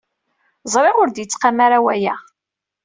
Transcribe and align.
Ẓriɣ 0.73 0.95
ur 1.01 1.09
d-yettqam 1.09 1.57
ara 1.65 1.79
waya. 1.83 2.15